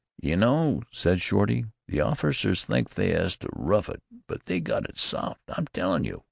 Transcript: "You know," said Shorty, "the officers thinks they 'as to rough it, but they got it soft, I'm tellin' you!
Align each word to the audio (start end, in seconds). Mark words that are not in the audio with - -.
"You 0.19 0.35
know," 0.35 0.81
said 0.91 1.21
Shorty, 1.21 1.65
"the 1.87 2.01
officers 2.01 2.65
thinks 2.65 2.95
they 2.95 3.11
'as 3.13 3.35
to 3.37 3.49
rough 3.53 3.87
it, 3.87 4.01
but 4.25 4.45
they 4.47 4.59
got 4.59 4.89
it 4.89 4.97
soft, 4.97 5.41
I'm 5.49 5.67
tellin' 5.67 6.05
you! 6.05 6.19